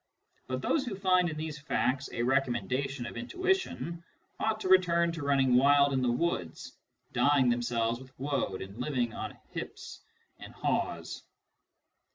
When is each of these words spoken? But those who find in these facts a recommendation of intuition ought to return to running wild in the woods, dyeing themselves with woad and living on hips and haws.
But 0.47 0.63
those 0.63 0.83
who 0.83 0.95
find 0.95 1.29
in 1.29 1.37
these 1.37 1.59
facts 1.59 2.09
a 2.11 2.23
recommendation 2.23 3.05
of 3.05 3.17
intuition 3.17 4.03
ought 4.39 4.59
to 4.61 4.67
return 4.67 5.11
to 5.11 5.21
running 5.21 5.55
wild 5.55 5.93
in 5.93 6.01
the 6.01 6.11
woods, 6.11 6.75
dyeing 7.13 7.51
themselves 7.51 7.99
with 7.99 8.11
woad 8.19 8.63
and 8.63 8.79
living 8.79 9.13
on 9.13 9.37
hips 9.51 9.99
and 10.39 10.53
haws. 10.55 11.21